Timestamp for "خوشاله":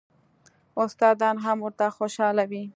1.97-2.43